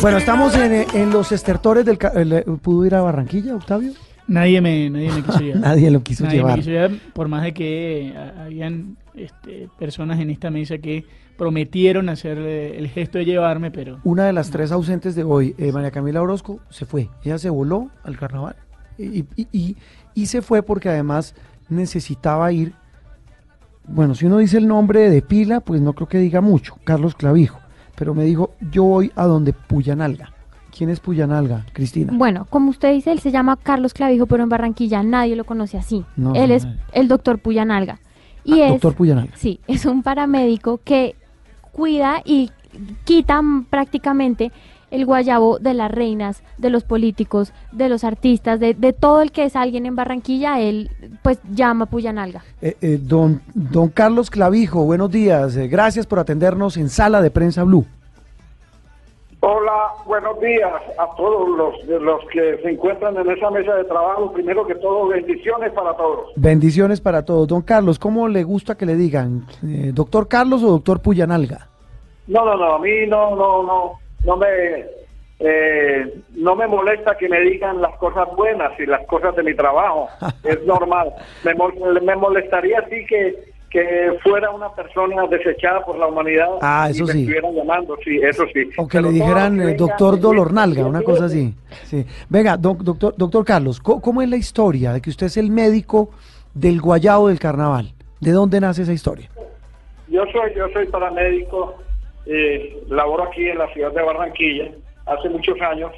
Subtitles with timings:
[0.00, 1.98] Bueno, estamos en, en los estertores del...
[1.98, 3.92] ca- el- ¿Pudo ir a Barranquilla, Octavio?
[4.28, 5.60] Nadie me, nadie me quiso llevar.
[5.62, 6.58] Nadie lo quiso Nadie me llevar.
[6.58, 11.04] quiso llevar, por más de que eh, habían este, personas en esta mesa que
[11.36, 15.54] prometieron hacer eh, el gesto de llevarme, pero Una de las tres ausentes de hoy,
[15.58, 17.08] eh, María Camila Orozco, se fue.
[17.24, 18.56] Ella se voló al carnaval
[18.98, 19.76] y, y- y-
[20.14, 21.34] y se fue porque además
[21.68, 22.72] necesitaba ir.
[23.86, 27.14] Bueno, si uno dice el nombre de pila, pues no creo que diga mucho, Carlos
[27.14, 27.58] Clavijo.
[27.98, 30.32] Pero me dijo, yo voy a donde Puyanalga.
[30.76, 32.12] ¿Quién es Puyanalga, Cristina?
[32.14, 35.76] Bueno, como usted dice, él se llama Carlos Clavijo, pero en Barranquilla nadie lo conoce
[35.78, 36.04] así.
[36.16, 37.98] No, él no, es el doctor Puyanalga.
[38.44, 39.32] Y Ah, es, Doctor Puyanalga.
[39.36, 41.16] sí, es un paramédico que
[41.72, 42.50] cuida y
[43.04, 44.52] quita prácticamente
[44.90, 49.32] el guayabo de las reinas, de los políticos, de los artistas, de, de todo el
[49.32, 50.90] que es alguien en Barranquilla, él
[51.22, 52.42] pues llama Puyanalga.
[52.62, 55.56] Eh, eh, don, don Carlos Clavijo, buenos días.
[55.56, 57.86] Eh, gracias por atendernos en Sala de Prensa Blue.
[59.40, 63.84] Hola, buenos días a todos los, de los que se encuentran en esa mesa de
[63.84, 64.32] trabajo.
[64.32, 66.32] Primero que todo, bendiciones para todos.
[66.34, 67.46] Bendiciones para todos.
[67.46, 69.46] Don Carlos, ¿cómo le gusta que le digan?
[69.64, 71.68] Eh, ¿Doctor Carlos o doctor Puyanalga?
[72.26, 73.92] No, no, no, a mí no, no, no,
[74.28, 74.84] no me,
[75.40, 79.54] eh, no me molesta que me digan las cosas buenas y las cosas de mi
[79.54, 80.08] trabajo.
[80.44, 81.12] es normal.
[81.44, 86.48] Me, mol- me molestaría sí que, que fuera una persona desechada por la humanidad.
[86.60, 87.18] Ah, y eso me sí.
[87.20, 88.68] estuvieran llamando, sí, eso sí.
[88.76, 91.54] O que Pero le dijeran eh, doctor de- Dolornalga, una cosa así.
[91.84, 92.04] Sí.
[92.28, 95.50] Venga, doc- doctor, doctor Carlos, ¿cómo, cómo es la historia de que usted es el
[95.50, 96.10] médico
[96.54, 97.92] del guayabo del carnaval?
[98.20, 99.30] ¿De dónde nace esa historia?
[100.08, 101.76] Yo soy, yo soy paramédico,
[102.28, 104.70] eh, laboro aquí en la ciudad de Barranquilla
[105.06, 105.90] hace muchos años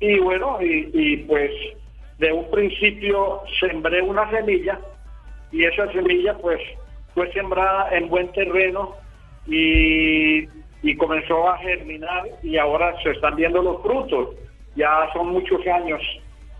[0.00, 1.50] y bueno, y, pues
[2.18, 4.80] de un principio sembré una semilla
[5.52, 6.60] y esa semilla pues
[7.14, 8.94] fue sembrada en buen terreno
[9.46, 10.48] y,
[10.82, 14.30] y comenzó a germinar y ahora se están viendo los frutos.
[14.76, 16.00] Ya son muchos años,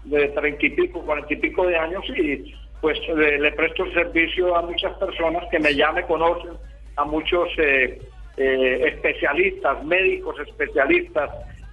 [0.05, 3.93] de treinta y pico, cuarenta y pico de años y pues le, le presto el
[3.93, 6.53] servicio a muchas personas que me ya me conocen,
[6.97, 7.99] a muchos eh,
[8.37, 11.31] eh, especialistas, médicos especialistas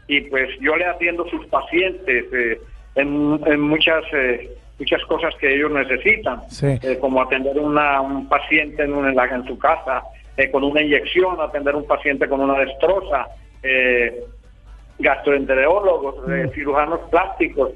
[0.08, 2.60] y pues yo le atiendo sus pacientes eh,
[2.96, 6.68] en, en muchas eh, muchas cosas que ellos necesitan, Sí.
[6.82, 10.02] eh, como atender una, un paciente en, un- en, la- en su casa
[10.36, 13.28] eh, con una inyección, atender un paciente con una destroza,
[15.00, 17.72] gastroenterólogos, eh, cirujanos plásticos.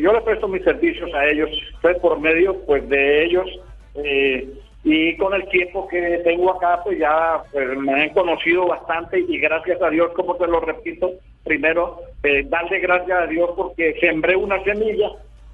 [0.00, 1.50] Yo le presto mis servicios a ellos,
[1.82, 3.46] pues por medio pues de ellos
[3.94, 4.48] eh,
[4.88, 9.38] y con el tiempo que tengo acá pues ya pues, me han conocido bastante y
[9.38, 11.10] gracias a Dios, como te lo repito,
[11.42, 15.08] primero eh, darle gracias a Dios porque sembré una semilla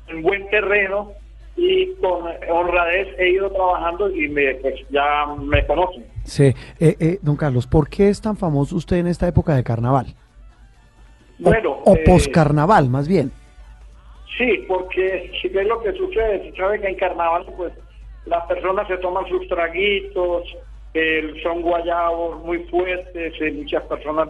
[0.09, 1.13] en buen terreno
[1.57, 6.05] y con honradez he ido trabajando y me, pues ya me conocen.
[6.25, 6.53] Sí.
[6.79, 10.07] Eh, eh, don Carlos, ¿por qué es tan famoso usted en esta época de carnaval?
[11.41, 13.33] O- Bueno, o eh, poscarnaval, más bien.
[14.37, 17.73] Sí, porque si ves lo que sucede, se sabe que en carnaval pues
[18.27, 20.45] las personas se toman sus traguitos,
[20.95, 24.29] eh, son guayabos muy fuertes, eh, muchas personas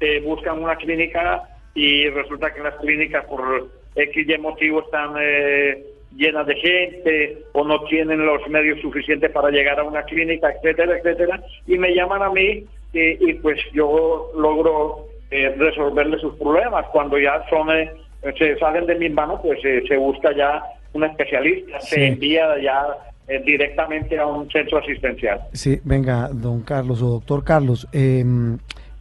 [0.00, 1.42] eh, buscan una clínica
[1.74, 5.84] y resulta que las clínicas por X y motivo están eh,
[6.16, 10.98] llenas de gente o no tienen los medios suficientes para llegar a una clínica, etcétera,
[10.98, 16.86] etcétera, y me llaman a mí y pues yo logro eh, resolverle sus problemas.
[16.92, 17.90] Cuando ya son eh,
[18.38, 20.62] se salen de mis manos, pues se busca ya
[20.92, 21.94] un especialista, Sí.
[21.96, 22.86] se envía ya
[23.28, 25.40] eh, directamente a un centro asistencial.
[25.52, 28.24] Sí, venga, don Carlos o doctor Carlos, eh,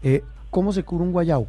[0.03, 1.47] eh, ¿cómo se cura un guayabo?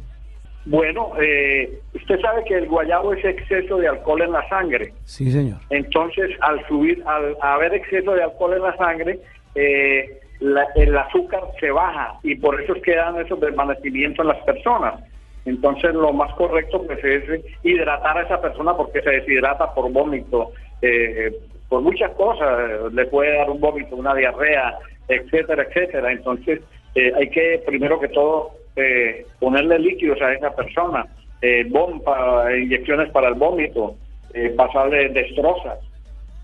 [0.67, 4.93] Bueno, eh, usted sabe que el guayabo es exceso de alcohol en la sangre.
[5.03, 5.59] Sí, señor.
[5.69, 9.19] Entonces, al subir, al haber exceso de alcohol en la sangre,
[9.53, 14.95] eh, la- el azúcar se baja y por eso quedan esos desvanecimientos en las personas.
[15.45, 17.23] Entonces, lo más correcto pues, es
[17.63, 20.51] hidratar a esa persona porque se deshidrata por vómito,
[20.81, 21.31] eh,
[21.69, 22.91] por muchas cosas.
[22.93, 24.77] Le puede dar un vómito, una diarrea,
[25.07, 26.11] etcétera, etcétera.
[26.11, 26.61] Entonces,
[26.95, 31.05] eh, hay que, primero que todo, eh, ponerle líquidos a esa persona,
[31.41, 33.95] eh, bomba, inyecciones para el vómito,
[34.33, 35.79] eh, pasarle destrozas.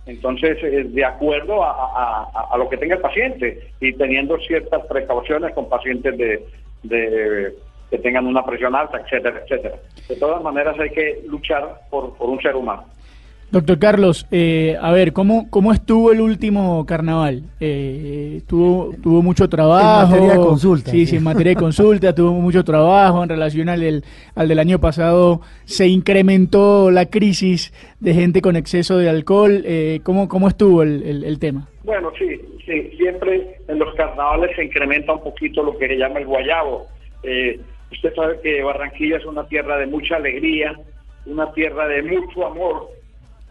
[0.06, 4.86] Entonces, eh, de acuerdo a, a- a- lo que tenga el paciente y teniendo ciertas
[4.88, 6.44] precauciones con pacientes de,
[6.84, 7.54] de-
[7.90, 9.76] que tengan una presión alta, etcétera, etcétera.
[10.08, 12.86] De todas maneras, hay que luchar por, por un ser humano.
[13.52, 17.44] Doctor Carlos, eh, a ver, ¿cómo, ¿cómo estuvo el último carnaval?
[17.60, 20.08] Eh, ¿tuvo, ¿Tuvo mucho trabajo?
[20.08, 21.06] materia de consulta, Sí, sí.
[21.08, 24.06] sí, en materia de consulta, tuvo mucho trabajo en relación al del,
[24.36, 25.42] al del año pasado.
[25.66, 29.64] Se incrementó la crisis de gente con exceso de alcohol.
[29.66, 31.68] Eh, ¿cómo, ¿Cómo estuvo el, el- el tema?
[31.84, 36.20] Bueno, sí, sí, siempre en los carnavales se incrementa un poquito lo que se llama
[36.20, 36.86] el guayabo.
[37.24, 37.60] Eh,
[37.92, 40.74] Usted sabe que Barranquilla es una tierra de mucha alegría,
[41.26, 42.88] una tierra de mucho amor,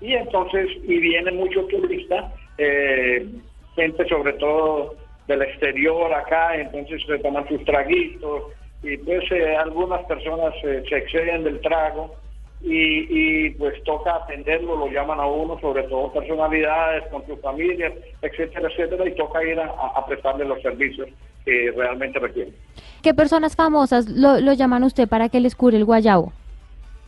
[0.00, 3.26] y entonces, y viene mucho turista, eh,
[3.74, 4.94] gente sobre todo
[5.26, 8.44] del exterior acá, entonces se toman sus traguitos,
[8.82, 12.14] y pues eh, algunas personas eh, se exceden del trago,
[12.62, 17.94] y, y, pues toca atenderlo, lo llaman a uno, sobre todo personalidades con sus familias,
[18.20, 21.08] etcétera, etcétera, y toca ir a, a prestarle los servicios
[21.46, 22.54] que realmente requieren.
[23.02, 26.34] ¿Qué personas famosas lo, lo llaman usted para que les cure el guayabo?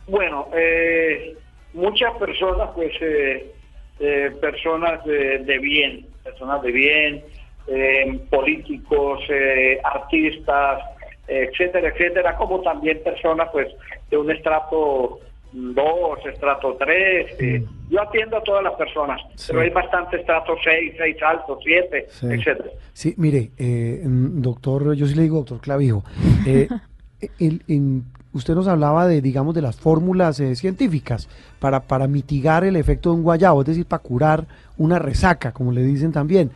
[0.07, 1.37] Bueno, eh,
[1.73, 3.51] muchas personas, pues, eh,
[3.99, 7.23] eh, personas de, de, bien, personas de bien,
[7.67, 10.81] eh, políticos, eh, artistas,
[11.27, 13.67] etcétera, etcétera, como también personas, pues,
[14.09, 15.19] de un estrato
[15.53, 17.35] 2, estrato 3.
[17.39, 19.47] Eh, yo atiendo a todas las personas, Sí.
[19.51, 22.27] pero hay bastante estrato 6, 6 altos, 7, Sí.
[22.29, 22.69] etcétera.
[22.91, 26.03] Sí, mire, eh, mm, doctor, yo sí le digo doctor Clavijo,
[26.47, 26.67] eh,
[27.39, 32.63] el- en- usted nos hablaba de, digamos, de las fórmulas eh, científicas para, para mitigar
[32.63, 34.47] el efecto de un guayabo, es decir, para curar
[34.77, 36.51] una resaca, como le dicen también.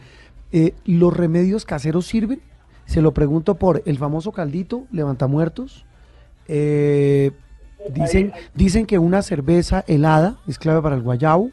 [0.52, 2.42] Eh, ¿Los remedios caseros sirven?
[2.86, 5.86] Se lo pregunto por el famoso caldito, levantamuertos.
[6.48, 7.32] Eh,
[7.94, 11.52] dicen, dicen que una cerveza helada es clave para el guayabo.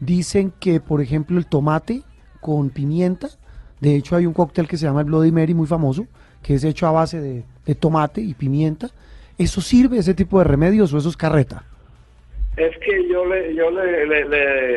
[0.00, 2.02] Dicen que, por ejemplo, el tomate
[2.40, 3.28] con pimienta.
[3.80, 6.06] De hecho, hay un cóctel que se llama el Bloody Mary, muy famoso,
[6.42, 8.90] que es hecho a base de, de tomate y pimienta.
[9.38, 11.64] ¿Eso sirve, ese tipo de remedios, o eso es carreta?
[12.56, 14.06] Es que yo le, yo le,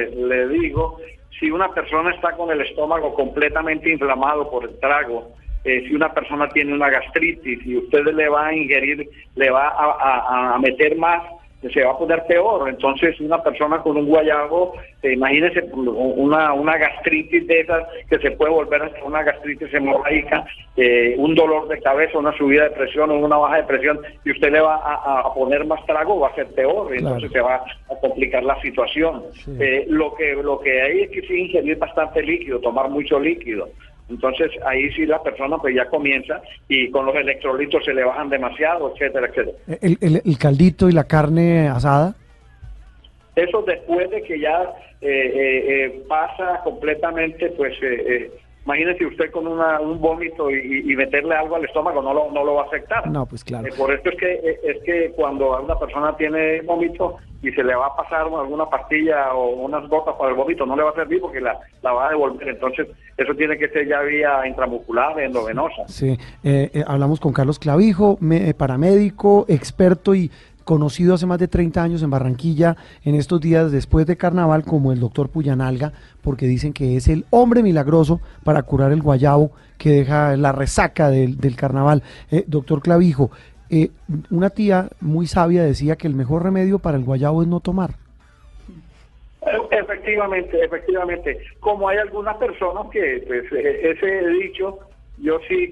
[0.10, 0.98] le, digo,
[1.40, 5.34] si una persona está con el estómago completamente inflamado por el trago,
[5.66, 9.74] eh, si una persona tiene una gastritis y usted le va a ingerir, le va
[9.78, 11.22] a meter más,
[11.70, 12.70] se va a poner peor.
[12.70, 18.32] Entonces, una persona con un guayabo, eh, imagínese una, una gastritis de esas que se
[18.32, 20.46] puede volver hasta una gastritis hemorrágica,
[20.78, 24.32] eh, un dolor de cabeza, una subida de presión o una baja de presión, y
[24.32, 27.42] usted le va a, a poner más trago, va a ser peor, y entonces se
[27.42, 29.24] va a complicar la situación.
[29.34, 29.52] Sí.
[29.60, 33.70] Eh, lo que lo que hay es que sí ingerir bastante líquido, tomar mucho líquido.
[34.10, 38.30] Entonces ahí sí la persona pues ya comienza y con los electrolitos se le bajan
[38.30, 39.57] demasiado, etcétera, etcétera.
[39.81, 42.16] El, el- el caldito y la carne asada.
[43.36, 44.62] Eso después de que ya
[45.02, 48.31] eh, eh, eh, pasa completamente, pues eh, eh,
[48.66, 52.44] imagínese usted con una, un vómito y, y meterle algo al estómago, no lo, no
[52.44, 53.08] lo va a afectar.
[53.08, 53.68] No, pues claro.
[53.68, 57.64] Eh, por eso es que eh, es que cuando una persona tiene vómito y se
[57.64, 60.90] le va a pasar alguna pastilla o unas gotas para el vómito, no le va
[60.90, 62.48] a servir porque la, la va a devolver.
[62.48, 65.88] Entonces, eso tiene que ser ya vía intramuscular, endovenosa.
[65.88, 70.32] Sí, eh, eh, hablamos con Carlos Clavijo, me- paramédico, experto y
[70.66, 74.92] conocido hace más de 30 años en Barranquilla, en estos días después de carnaval, como
[74.92, 79.92] el doctor Puyanalga, porque dicen que es el hombre milagroso para curar el guayabo que
[79.92, 82.04] deja la resaca del, del carnaval.
[82.32, 83.32] Eh, doctor Clavijo,
[83.70, 83.90] eh,
[84.30, 87.92] una tía muy sabia decía que el mejor remedio para el guayabo es no tomar.
[89.72, 91.38] Efectivamente, efectivamente.
[91.60, 94.80] Como hay algunas personas que pues, eh, ese dicho,
[95.19, 95.72] yo sí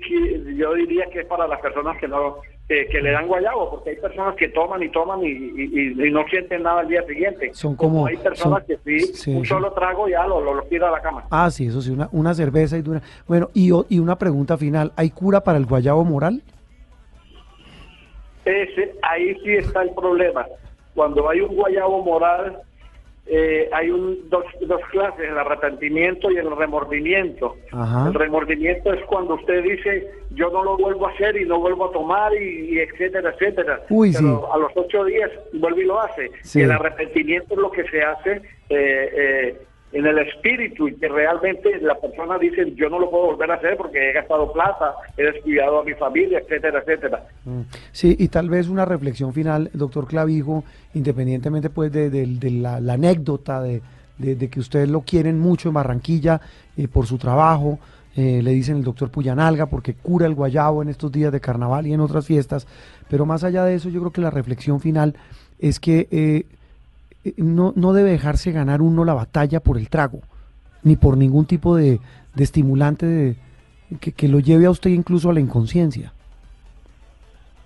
[0.55, 3.89] yo diría que es para las personas que no que, que le dan guayabo, porque
[3.91, 7.03] hay personas que toman y toman y, y- y- y no sienten nada al día
[7.05, 7.53] siguiente.
[7.53, 10.63] Son como- hay personas son- que sí, sí, un solo trago ya lo, lo, lo
[10.63, 11.25] tira a la cama.
[11.29, 13.01] Ah, sí, eso sí, una, una cerveza y dura.
[13.27, 16.41] Bueno, y, y una pregunta final, ¿hay cura para el guayabo moral?
[18.45, 20.45] Ese, ahí sí está el problema.
[20.95, 22.59] Cuando hay un guayabo moral,
[23.25, 27.55] eh, hay un, dos, dos clases, el arrepentimiento y el remordimiento.
[27.71, 28.07] Ajá.
[28.07, 31.85] El remordimiento es cuando usted dice, yo no lo vuelvo a hacer y no vuelvo
[31.85, 33.81] a tomar y, y etcétera, etcétera.
[33.89, 34.45] Uy, Pero sí.
[34.53, 36.31] a los ocho días vuelve y lo hace.
[36.41, 36.59] Sí.
[36.59, 39.57] Y el arrepentimiento es lo que se hace eh, eh,
[39.93, 43.55] en el espíritu y que realmente la persona dice, yo no lo puedo volver a
[43.55, 47.23] hacer porque he gastado plata, he descuidado a mi familia, etcétera, etcétera.
[47.45, 50.63] Mm, Sí, y tal vez una reflexión final, doctor Clavijo,
[50.95, 53.81] independientemente pues de, de- la, anécdota de,
[54.17, 56.41] de- que ustedes lo quieren mucho en Barranquilla
[56.75, 57.77] eh, por su trabajo,
[58.15, 61.85] eh, le dicen el doctor Puyanalga porque cura el guayabo en estos días de carnaval
[61.87, 62.67] y en otras fiestas,
[63.09, 65.15] pero más allá de eso yo creo que la reflexión final
[65.59, 66.45] es que eh,
[67.37, 70.19] no, no debe dejarse ganar uno la batalla por el trago,
[70.83, 71.99] ni por ningún tipo de,
[72.35, 73.35] de estimulante de-
[74.01, 76.11] que, que lo lleve a usted incluso a la inconsciencia.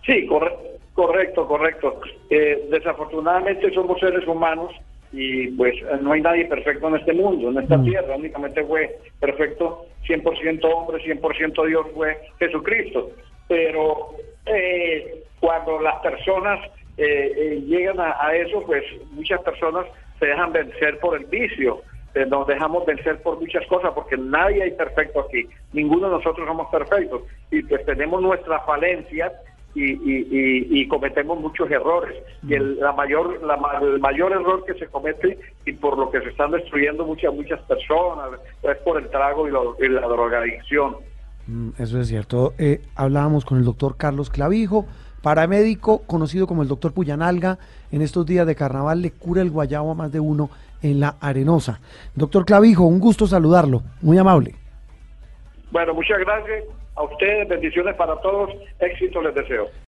[0.05, 0.55] Sí, corre-
[0.93, 1.99] correcto, correcto.
[2.29, 4.71] Eh, desafortunadamente somos seres humanos
[5.11, 7.83] y pues eh, no hay nadie perfecto en este mundo, en esta Mm.
[7.85, 8.15] tierra.
[8.17, 13.11] Únicamente fue perfecto 100% hombre, 100% Dios fue Jesucristo.
[13.47, 14.11] Pero
[14.45, 16.59] eh, cuando las personas
[16.97, 19.85] eh, eh, llegan a, eso, pues muchas personas
[20.19, 21.81] se dejan vencer por el vicio.
[22.15, 26.47] eh, nos dejamos vencer por muchas cosas porque nadie hay perfecto aquí, ninguno de nosotros
[26.47, 29.31] somos perfectos y pues tenemos nuestras falencias
[29.75, 32.15] y, y, y, cometemos muchos errores.
[32.47, 35.37] Y el, la mayor, la, el mayor error que se comete
[35.67, 39.51] y por lo que se están destruyendo muchas, muchas personas es por el trago y,
[39.89, 40.95] la drogadicción.
[41.45, 42.53] Mm, eso es cierto.
[42.57, 44.87] Eh, hablábamos con el doctor Carlos Clavijo,
[45.21, 47.57] paramédico conocido como el doctor Puyanalga.
[47.91, 50.49] En estos días de carnaval le cura el guayabo a más de uno
[50.81, 51.79] en la arenosa.
[52.15, 53.83] Doctor Clavijo, un gusto saludarlo.
[54.01, 54.55] Muy amable.
[55.71, 56.63] Bueno, muchas gracias
[56.95, 59.67] a ustedes, bendiciones para todos, éxito les deseo.